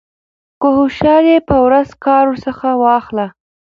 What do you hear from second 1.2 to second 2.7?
يې په ورځ كار ورڅخه